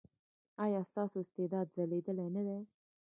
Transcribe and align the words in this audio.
ایا 0.65 0.81
ستاسو 0.89 1.15
استعداد 1.21 1.67
ځلیدلی 1.75 2.27
نه 2.35 2.41
دی؟ 2.47 2.59